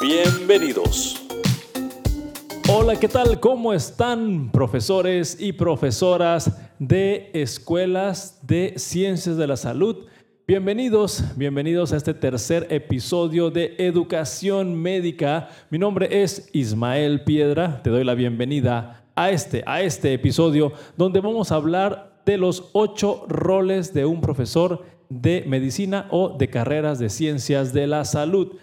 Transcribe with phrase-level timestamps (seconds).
[0.00, 1.26] Bienvenidos.
[2.68, 3.40] Hola, ¿qué tal?
[3.40, 10.04] ¿Cómo están profesores y profesoras de escuelas de ciencias de la salud?
[10.46, 15.48] Bienvenidos, bienvenidos a este tercer episodio de Educación Médica.
[15.70, 21.20] Mi nombre es Ismael Piedra, te doy la bienvenida a este, a este episodio donde
[21.20, 26.98] vamos a hablar de los ocho roles de un profesor de medicina o de carreras
[26.98, 28.56] de ciencias de la salud.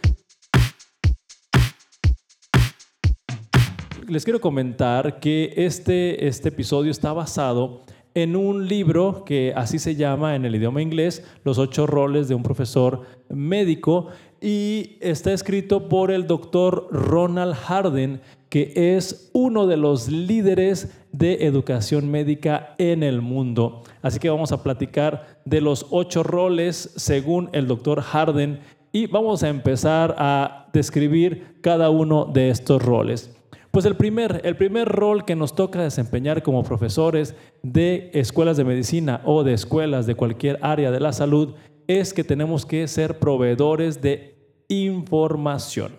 [4.07, 7.82] Les quiero comentar que este, este episodio está basado
[8.15, 12.35] en un libro que así se llama en el idioma inglés, Los ocho roles de
[12.35, 14.07] un profesor médico,
[14.40, 21.45] y está escrito por el doctor Ronald Harden, que es uno de los líderes de
[21.45, 23.82] educación médica en el mundo.
[24.01, 28.60] Así que vamos a platicar de los ocho roles según el doctor Harden
[28.91, 33.32] y vamos a empezar a describir cada uno de estos roles.
[33.74, 38.66] Pues el primer, el primer rol que nos toca desempeñar como profesores de escuelas de
[38.66, 41.55] medicina o de escuelas de cualquier área de la salud
[41.88, 45.94] es que tenemos que ser proveedores de información.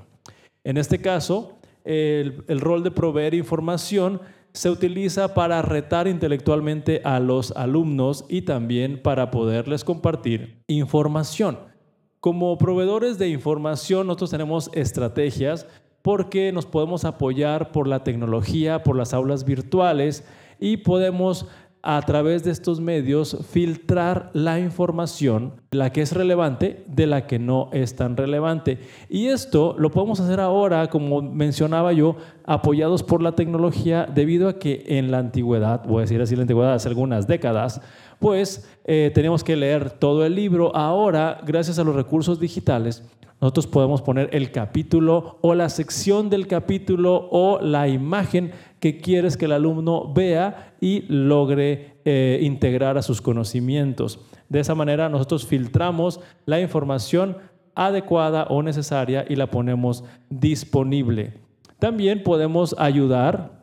[0.63, 4.21] En este caso, el, el rol de proveer información
[4.53, 11.59] se utiliza para retar intelectualmente a los alumnos y también para poderles compartir información.
[12.21, 15.67] Como proveedores de información, nosotros tenemos estrategias
[16.05, 20.23] porque nos podemos apoyar por la tecnología, por las aulas virtuales
[20.61, 21.47] y podemos
[21.83, 27.39] a través de estos medios filtrar la información, la que es relevante de la que
[27.39, 28.81] no es tan relevante.
[29.09, 34.59] Y esto lo podemos hacer ahora, como mencionaba yo, apoyados por la tecnología, debido a
[34.59, 37.81] que en la antigüedad, voy a decir así la antigüedad, hace algunas décadas,
[38.19, 40.77] pues eh, tenemos que leer todo el libro.
[40.77, 43.03] Ahora, gracias a los recursos digitales,
[43.41, 49.37] nosotros podemos poner el capítulo o la sección del capítulo o la imagen que quieres
[49.37, 54.21] que el alumno vea y logre eh, integrar a sus conocimientos.
[54.49, 57.37] De esa manera nosotros filtramos la información
[57.75, 61.35] adecuada o necesaria y la ponemos disponible.
[61.79, 63.63] También podemos ayudar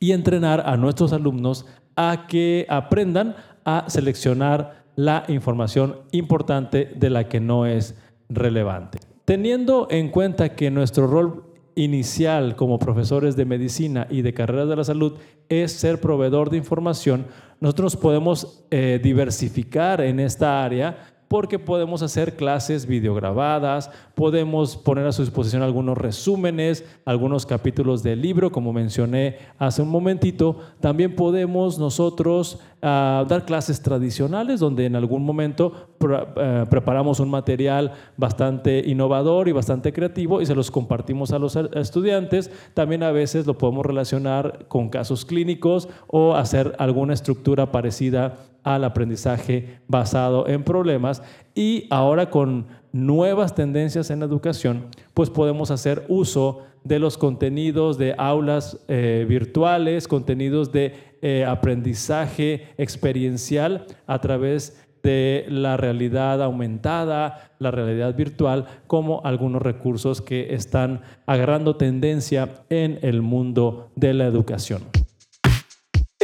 [0.00, 7.28] y entrenar a nuestros alumnos a que aprendan a seleccionar la información importante de la
[7.28, 7.94] que no es
[8.28, 8.98] relevante.
[9.24, 11.44] Teniendo en cuenta que nuestro rol
[11.74, 15.14] inicial como profesores de medicina y de carreras de la salud
[15.48, 17.26] es ser proveedor de información,
[17.60, 25.12] nosotros podemos eh, diversificar en esta área porque podemos hacer clases videograbadas, podemos poner a
[25.12, 30.58] su disposición algunos resúmenes, algunos capítulos del libro, como mencioné hace un momentito.
[30.80, 35.88] También podemos nosotros ah, dar clases tradicionales, donde en algún momento
[36.36, 41.56] eh, preparamos un material bastante innovador y bastante creativo y se los compartimos a los
[41.56, 42.50] estudiantes.
[42.74, 48.36] También a veces lo podemos relacionar con casos clínicos o hacer alguna estructura parecida
[48.66, 51.22] al aprendizaje basado en problemas
[51.54, 57.96] y ahora con nuevas tendencias en la educación, pues podemos hacer uso de los contenidos
[57.96, 67.52] de aulas eh, virtuales, contenidos de eh, aprendizaje experiencial a través de la realidad aumentada,
[67.60, 74.26] la realidad virtual, como algunos recursos que están agarrando tendencia en el mundo de la
[74.26, 75.05] educación.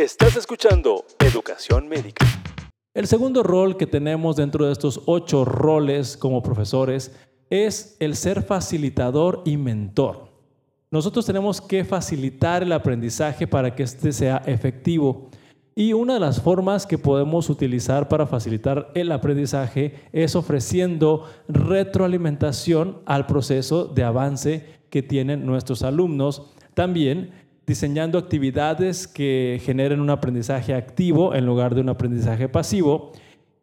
[0.02, 2.26] Estás escuchando Educación Médica.
[2.92, 7.14] El segundo rol que tenemos dentro de estos ocho roles como profesores
[7.50, 10.26] es el ser facilitador y mentor.
[10.90, 15.30] Nosotros tenemos que facilitar el aprendizaje para que éste sea efectivo.
[15.76, 23.02] Y una de las formas que podemos utilizar para facilitar el aprendizaje es ofreciendo retroalimentación
[23.06, 26.50] al proceso de avance que tienen nuestros alumnos.
[26.74, 33.12] También diseñando actividades que generen un aprendizaje activo en lugar de un aprendizaje pasivo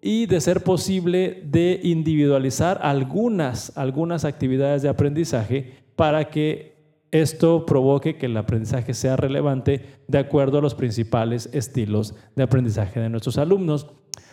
[0.02, 6.80] y de ser posible de individualizar algunas, algunas actividades de aprendizaje para que
[7.12, 13.00] esto provoque que el aprendizaje sea relevante de acuerdo a los principales estilos de aprendizaje
[13.00, 13.88] de nuestros alumnos.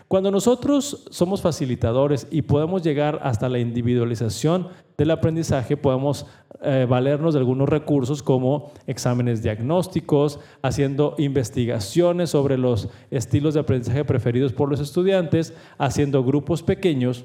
[0.08, 6.26] Cuando nosotros somos facilitadores y podemos llegar hasta la individualización del aprendizaje podemos
[6.62, 14.04] eh, valernos de algunos recursos como exámenes diagnósticos, haciendo investigaciones sobre los estilos de aprendizaje
[14.04, 17.24] preferidos por los estudiantes, haciendo grupos pequeños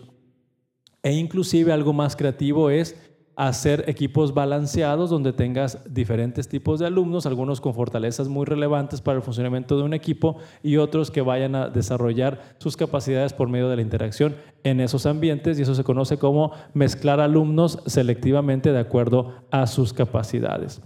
[1.03, 2.95] e inclusive algo más creativo es
[3.35, 9.17] hacer equipos balanceados donde tengas diferentes tipos de alumnos, algunos con fortalezas muy relevantes para
[9.17, 13.69] el funcionamiento de un equipo y otros que vayan a desarrollar sus capacidades por medio
[13.69, 18.79] de la interacción en esos ambientes y eso se conoce como mezclar alumnos selectivamente de
[18.79, 20.81] acuerdo a sus capacidades.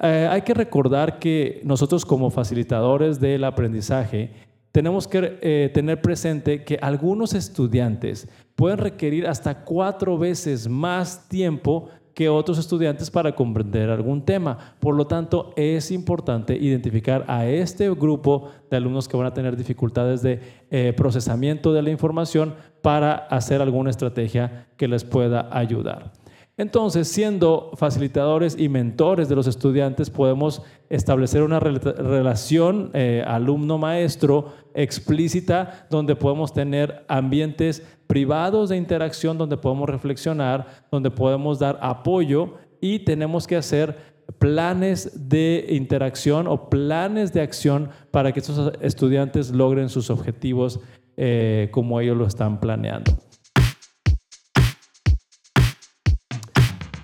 [0.00, 4.32] Eh, hay que recordar que nosotros como facilitadores del aprendizaje
[4.72, 11.88] tenemos que eh, tener presente que algunos estudiantes pueden requerir hasta cuatro veces más tiempo
[12.14, 14.56] que otros estudiantes para comprender algún tema.
[14.78, 19.56] Por lo tanto, es importante identificar a este grupo de alumnos que van a tener
[19.56, 20.40] dificultades de
[20.70, 26.12] eh, procesamiento de la información para hacer alguna estrategia que les pueda ayudar.
[26.56, 35.86] Entonces, siendo facilitadores y mentores de los estudiantes, podemos establecer una relación eh, alumno-maestro explícita
[35.90, 43.00] donde podemos tener ambientes privados de interacción, donde podemos reflexionar, donde podemos dar apoyo y
[43.00, 49.88] tenemos que hacer planes de interacción o planes de acción para que estos estudiantes logren
[49.88, 50.80] sus objetivos
[51.16, 53.12] eh, como ellos lo están planeando.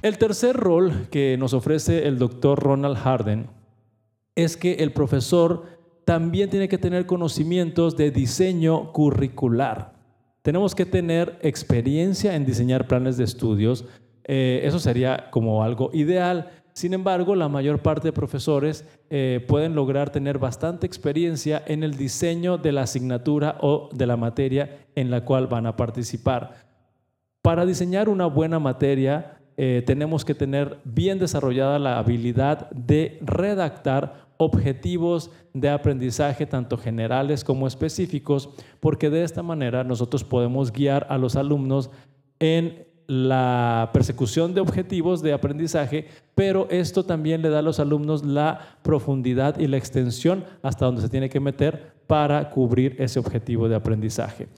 [0.03, 3.49] El tercer rol que nos ofrece el doctor Ronald Harden
[4.35, 5.65] es que el profesor
[6.07, 9.93] también tiene que tener conocimientos de diseño curricular.
[10.41, 13.85] Tenemos que tener experiencia en diseñar planes de estudios.
[14.25, 16.51] Eh, eso sería como algo ideal.
[16.73, 21.99] Sin embargo, la mayor parte de profesores eh, pueden lograr tener bastante experiencia en el
[21.99, 26.71] diseño de la asignatura o de la materia en la cual van a participar.
[27.43, 34.29] Para diseñar una buena materia, eh, tenemos que tener bien desarrollada la habilidad de redactar
[34.39, 38.49] objetivos de aprendizaje, tanto generales como específicos,
[38.81, 41.91] porque de esta manera nosotros podemos guiar a los alumnos
[42.39, 48.25] en la persecución de objetivos de aprendizaje, pero esto también le da a los alumnos
[48.25, 53.69] la profundidad y la extensión hasta donde se tiene que meter para cubrir ese objetivo
[53.69, 54.49] de aprendizaje.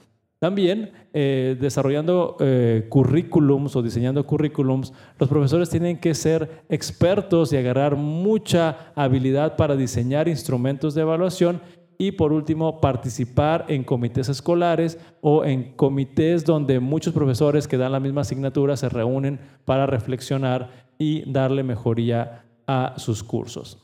[0.43, 7.55] También eh, desarrollando eh, currículums o diseñando currículums, los profesores tienen que ser expertos y
[7.55, 11.61] agarrar mucha habilidad para diseñar instrumentos de evaluación
[11.97, 17.93] y por último participar en comités escolares o en comités donde muchos profesores que dan
[17.93, 23.77] la misma asignatura se reúnen para reflexionar y darle mejoría a sus cursos.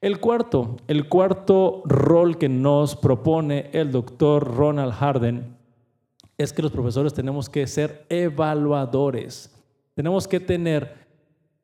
[0.00, 5.59] El cuarto, el cuarto rol que nos propone el doctor Ronald Harden
[6.42, 9.54] es que los profesores tenemos que ser evaluadores.
[9.94, 10.94] Tenemos que tener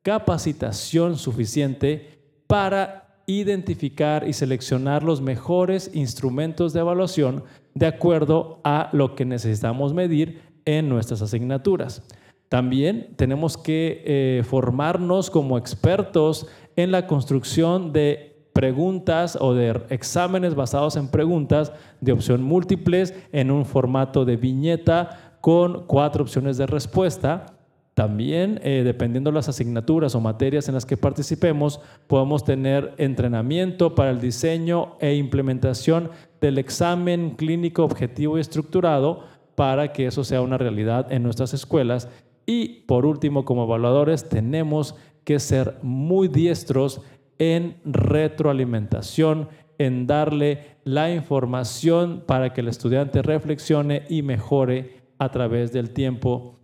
[0.03, 7.43] capacitación suficiente para identificar y seleccionar los mejores instrumentos de evaluación
[7.73, 12.03] de acuerdo a lo que necesitamos medir en nuestras asignaturas.
[12.47, 20.55] También tenemos que eh, formarnos como expertos en la construcción de preguntas o de exámenes
[20.55, 21.71] basados en preguntas
[22.01, 27.53] de opción múltiples en un formato de viñeta con cuatro opciones de respuesta.
[27.93, 33.93] También, eh, dependiendo de las asignaturas o materias en las que participemos, podemos tener entrenamiento
[33.93, 36.09] para el diseño e implementación
[36.41, 42.09] del examen clínico objetivo y estructurado para que eso sea una realidad en nuestras escuelas.
[42.47, 44.95] Y por último, como evaluadores, tenemos
[45.27, 47.01] que ser muy diestros
[47.39, 55.71] en retroalimentación, en darle la información para que el estudiante reflexione y mejore a través
[55.71, 56.59] del tiempo.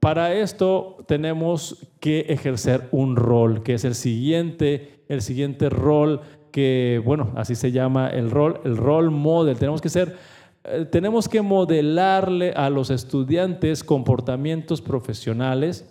[0.00, 6.20] Para esto tenemos que ejercer un rol, que es el siguiente, el siguiente rol
[6.52, 9.58] que, bueno, así se llama el rol, el rol model.
[9.58, 10.14] Tenemos que ser,
[10.62, 15.84] eh, tenemos que modelarle a los estudiantes comportamientos profesionales.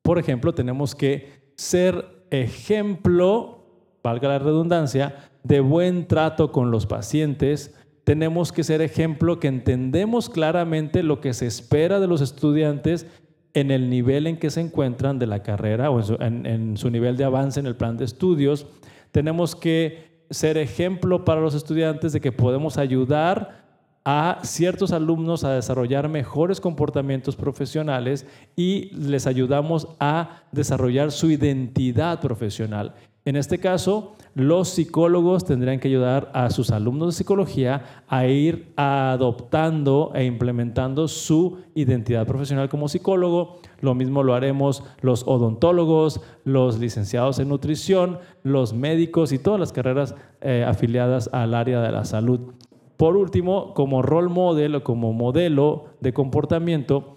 [0.00, 3.64] Por ejemplo, tenemos que ser ejemplo,
[4.02, 7.74] valga la redundancia, de buen trato con los pacientes.
[8.04, 13.06] Tenemos que ser ejemplo que entendemos claramente lo que se espera de los estudiantes
[13.54, 17.24] en el nivel en que se encuentran de la carrera o en su, nivel de
[17.24, 18.66] avance en el plan de estudios.
[19.12, 23.63] Tenemos que ser ejemplo para los estudiantes de que podemos ayudar
[24.04, 32.20] a ciertos alumnos a desarrollar mejores comportamientos profesionales y les ayudamos a desarrollar su identidad
[32.20, 32.94] profesional.
[33.26, 38.74] En este caso, los psicólogos tendrían que ayudar a sus alumnos de psicología a ir
[38.76, 43.60] adoptando e implementando su identidad profesional como psicólogo.
[43.80, 49.72] Lo mismo lo haremos los odontólogos, los licenciados en nutrición, los médicos y todas las
[49.72, 52.52] carreras eh, afiliadas al área de la salud.
[52.96, 57.14] Por último, como role model o como modelo de comportamiento,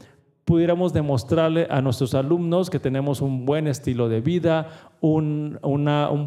[0.47, 5.59] pudiéramos demostrarle a nuestros alumnos que tenemos un buen estilo de vida, un,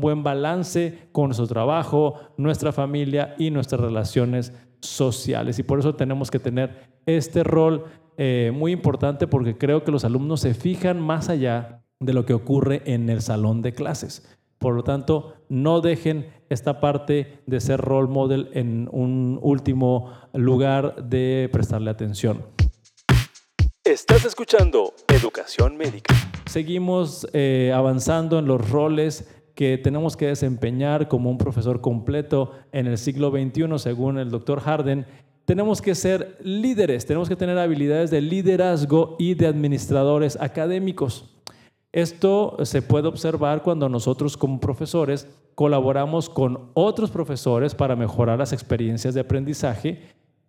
[0.00, 5.58] buen balance con nuestro trabajo, nuestra familia y nuestras relaciones sociales.
[5.58, 7.84] Y por eso tenemos que tener este rol
[8.18, 12.34] eh, muy importante porque creo que los alumnos se fijan más allá de lo que
[12.34, 14.38] ocurre en el salón de clases.
[14.60, 21.08] Por lo tanto, no dejen esta parte de ser role model en un último lugar
[21.08, 22.44] de prestarle atención.
[23.82, 26.14] Estás escuchando Educación Médica.
[26.44, 32.86] Seguimos eh, avanzando en los roles que tenemos que desempeñar como un profesor completo en
[32.86, 35.06] el siglo XXI, según el doctor Harden.
[35.46, 41.39] Tenemos que ser líderes, tenemos que tener habilidades de liderazgo y de administradores académicos.
[41.92, 48.52] Esto se puede observar cuando nosotros como profesores colaboramos con otros profesores para mejorar las
[48.52, 50.00] experiencias de aprendizaje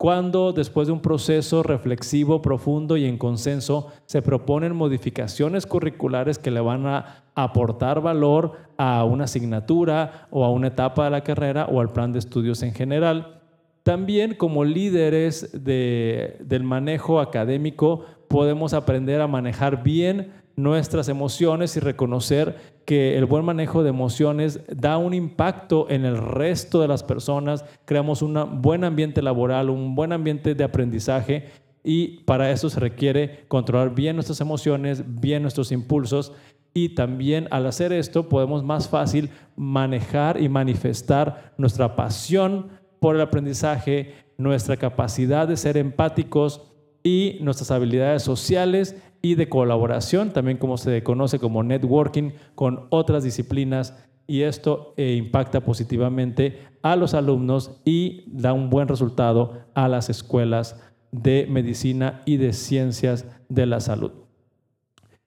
[0.02, 6.50] cuando después de un proceso reflexivo, profundo y en consenso se proponen modificaciones curriculares que
[6.50, 11.68] le van a aportar valor a una asignatura o a una etapa de la carrera
[11.68, 13.42] o al plan de estudios en general.
[13.84, 22.82] También como líderes del manejo académico podemos aprender a manejar bien nuestras emociones y reconocer
[22.86, 27.66] que el buen manejo de emociones da un impacto en el resto de las personas,
[27.86, 31.50] creamos un buen ambiente laboral, un buen ambiente de aprendizaje
[31.84, 36.34] y para eso se requiere controlar bien nuestras emociones, bien nuestros impulsos
[36.74, 43.22] y también al hacer esto podemos más fácil manejar y manifestar nuestra pasión por el
[43.22, 46.72] aprendizaje, nuestra capacidad de ser empáticos
[47.04, 53.24] y nuestras habilidades sociales y de colaboración, también como se conoce como networking con otras
[53.24, 53.96] disciplinas
[54.28, 60.10] y esto eh, impacta positivamente a los alumnos y da un buen resultado a las
[60.10, 64.12] escuelas de medicina y de ciencias de la salud.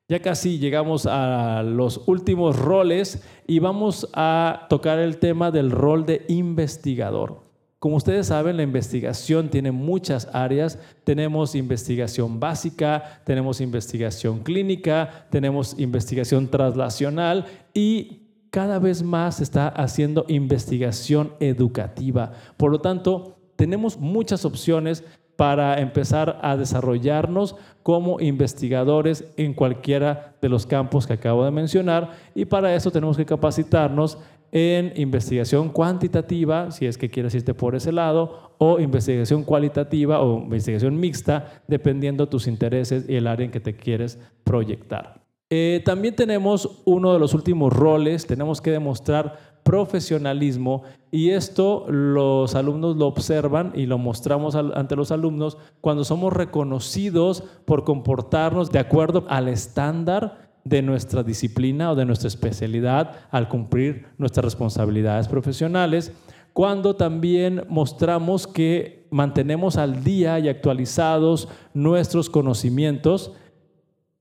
[0.08, 6.04] Ya casi llegamos a los últimos roles y vamos a tocar el tema del rol
[6.04, 7.43] de investigador.
[7.84, 10.78] Como ustedes saben, la investigación tiene muchas áreas.
[11.04, 19.68] Tenemos investigación básica, tenemos investigación clínica, tenemos investigación traslacional y cada vez más se está
[19.68, 22.32] haciendo investigación educativa.
[22.56, 25.04] Por lo tanto, tenemos muchas opciones
[25.36, 32.12] para empezar a desarrollarnos como investigadores en cualquiera de los campos que acabo de mencionar
[32.34, 34.18] y para eso tenemos que capacitarnos
[34.54, 40.38] en investigación cuantitativa, si es que quieres irte por ese lado, o investigación cualitativa o
[40.38, 45.24] investigación mixta, dependiendo tus intereses y el área en que te quieres proyectar.
[45.50, 52.54] Eh, también tenemos uno de los últimos roles, tenemos que demostrar profesionalismo y esto los
[52.54, 58.78] alumnos lo observan y lo mostramos ante los alumnos cuando somos reconocidos por comportarnos de
[58.78, 66.12] acuerdo al estándar de nuestra disciplina o de nuestra especialidad al cumplir nuestras responsabilidades profesionales,
[66.52, 73.32] cuando también mostramos que mantenemos al día y actualizados nuestros conocimientos,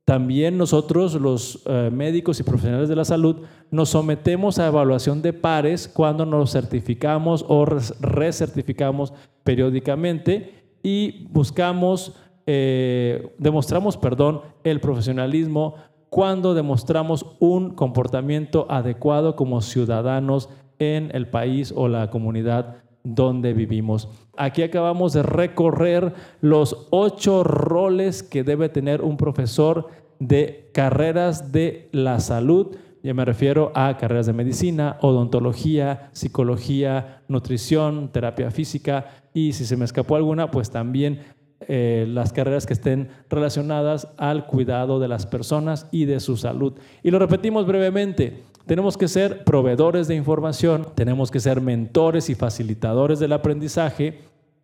[0.06, 3.38] también nosotros, los eh, médicos y profesionales de la salud,
[3.72, 9.14] nos sometemos a evaluación de pares cuando nos certificamos o recertificamos
[9.46, 12.14] periódicamente y buscamos,
[12.46, 15.76] eh, demostramos, perdón, el profesionalismo
[16.14, 24.10] cuando demostramos un comportamiento adecuado como ciudadanos en el país o la comunidad donde vivimos.
[24.38, 29.88] Aquí acabamos de recorrer los ocho roles que debe tener un profesor
[30.20, 32.76] de carreras de la salud.
[33.02, 39.78] Ya me refiero a carreras de medicina, odontología, psicología, nutrición, terapia física y si se
[39.78, 41.22] me escapó alguna, pues también
[41.68, 46.74] eh, las carreras que estén relacionadas al cuidado de las personas y de su salud.
[47.04, 52.36] Y lo repetimos brevemente, tenemos que ser proveedores de información, tenemos que ser mentores y
[52.36, 54.20] facilitadores del aprendizaje,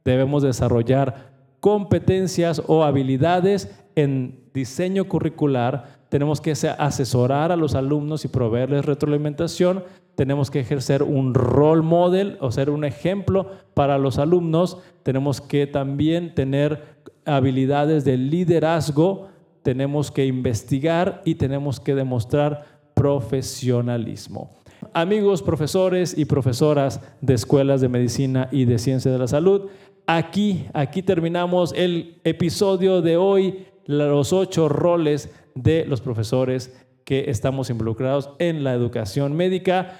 [0.05, 8.27] debemos desarrollar competencias o habilidades en diseño curricular, tenemos que asesorar a los alumnos y
[8.27, 9.83] proveerles retroalimentación,
[10.15, 15.67] tenemos que ejercer un role model o ser un ejemplo para los alumnos, tenemos que
[15.67, 19.27] también tener habilidades de liderazgo,
[19.61, 24.51] tenemos que investigar y tenemos que demostrar profesionalismo.
[24.93, 29.67] amigos profesores y profesoras de escuelas de medicina y de ciencia de la salud,
[30.07, 35.29] aquí, aquí terminamos el episodio de hoy, los ocho roles
[35.61, 36.73] de los profesores
[37.05, 39.99] que estamos involucrados en la educación médica.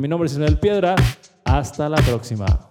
[0.00, 0.96] Mi nombre es Ismael Piedra.
[1.44, 2.68] Hasta la próxima.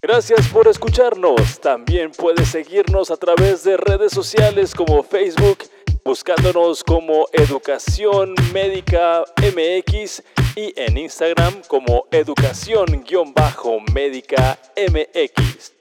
[0.00, 1.60] Gracias por escucharnos.
[1.60, 5.58] También puedes seguirnos a través de redes sociales como Facebook,
[6.04, 10.22] buscándonos como Educación Médica MX
[10.54, 15.77] y en Instagram como Educación-Médica MX.